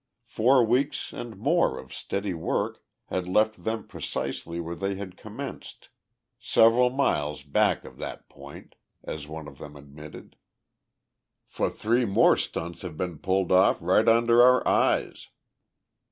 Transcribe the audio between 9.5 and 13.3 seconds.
them admitted, "for three more stunts have been